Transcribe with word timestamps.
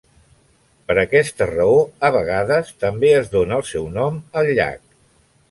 Per 0.87 0.95
aquesta 1.01 1.47
raó, 1.51 1.75
a 2.09 2.11
vegades 2.15 2.73
també 2.85 3.13
es 3.19 3.31
dona 3.35 3.61
el 3.61 3.67
seu 3.75 3.87
nom 4.01 4.19
al 4.43 4.53
llac. 4.61 4.83